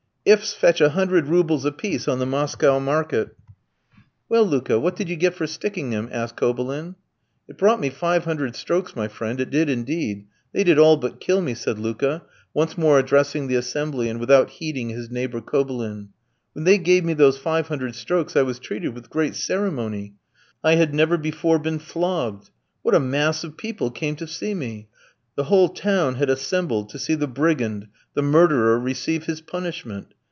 [0.23, 3.35] Ifs fetch a hundred roubles a piece on the Moscow market."
[4.29, 6.93] "Well, Luka, what did you get for sticking him?" asked Kobylin.
[7.47, 9.41] "It brought me five hundred strokes, my friend.
[9.41, 10.27] It did indeed.
[10.53, 12.21] They did all but kill me," said Luka,
[12.53, 16.09] once more addressing the assembly and without heeding his neighbour Kobylin.
[16.53, 20.17] "When they gave me those five hundred strokes, I was treated with great ceremony.
[20.63, 22.51] I had never before been flogged.
[22.83, 24.87] What a mass of people came to see me!
[25.35, 30.13] The whole town had assembled to see the brigand, the murderer, receive his punishment.